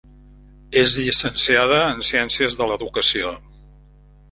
És 0.81 0.95
llicenciada 1.01 1.83
en 1.91 2.03
Ciències 2.09 2.59
de 2.63 2.69
l'Educació. 2.73 3.37